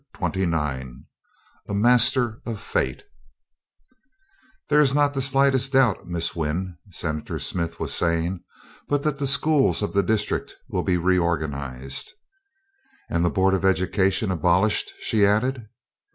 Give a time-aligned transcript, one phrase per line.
[0.15, 1.05] Twenty nine
[1.69, 3.03] A MASTER OF FATE
[4.67, 8.43] "There is not the slightest doubt, Miss Wynn," Senator Smith was saying,
[8.87, 12.13] "but that the schools of the District will be reorganized."
[13.11, 15.67] "And the Board of Education abolished?" she added.